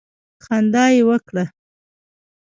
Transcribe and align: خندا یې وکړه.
خندا 0.45 0.85
یې 0.93 1.01
وکړه. 1.09 1.45